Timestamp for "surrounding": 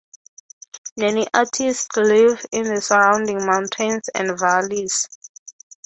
2.81-3.45